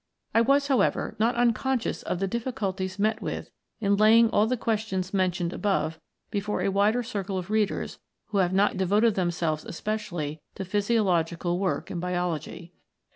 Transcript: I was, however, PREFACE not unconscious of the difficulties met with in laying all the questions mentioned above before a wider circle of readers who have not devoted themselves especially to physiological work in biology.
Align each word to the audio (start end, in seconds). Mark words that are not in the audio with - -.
I 0.33 0.41
was, 0.41 0.65
however, 0.67 1.09
PREFACE 1.09 1.19
not 1.19 1.35
unconscious 1.35 2.01
of 2.01 2.17
the 2.17 2.27
difficulties 2.27 2.97
met 2.97 3.21
with 3.21 3.51
in 3.79 3.97
laying 3.97 4.31
all 4.31 4.47
the 4.47 4.57
questions 4.57 5.13
mentioned 5.13 5.53
above 5.53 5.99
before 6.31 6.63
a 6.63 6.69
wider 6.71 7.03
circle 7.03 7.37
of 7.37 7.51
readers 7.51 7.99
who 8.29 8.39
have 8.39 8.51
not 8.51 8.77
devoted 8.77 9.13
themselves 9.13 9.63
especially 9.63 10.41
to 10.55 10.65
physiological 10.65 11.59
work 11.59 11.91
in 11.91 11.99
biology. 11.99 12.73